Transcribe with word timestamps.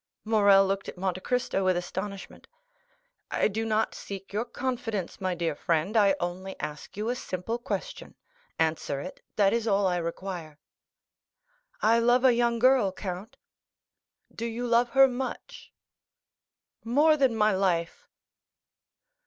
Morrel 0.25 0.65
looked 0.65 0.89
at 0.89 0.97
Monte 0.97 1.21
Cristo 1.21 1.63
with 1.63 1.77
astonishment. 1.77 2.47
"I 3.29 3.47
do 3.47 3.63
not 3.63 3.93
seek 3.93 4.33
your 4.33 4.45
confidence, 4.45 5.21
my 5.21 5.35
dear 5.35 5.53
friend. 5.55 5.95
I 5.95 6.15
only 6.19 6.59
ask 6.59 6.97
you 6.97 7.09
a 7.09 7.15
simple 7.15 7.59
question; 7.59 8.15
answer 8.57 8.99
it;—that 8.99 9.53
is 9.53 9.67
all 9.67 9.85
I 9.85 9.97
require." 9.97 10.57
"I 11.83 11.99
love 11.99 12.25
a 12.25 12.33
young 12.33 12.57
girl, 12.57 12.91
count." 12.91 13.37
"Do 14.33 14.47
you 14.47 14.65
love 14.65 14.89
her 14.89 15.07
much?" 15.07 15.71
"More 16.83 17.15
than 17.15 17.35
my 17.35 17.51
life." 17.53 18.07